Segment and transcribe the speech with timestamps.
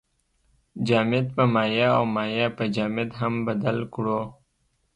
[0.87, 4.21] جامد په مایع او مایع په جامد هم بدل کړو.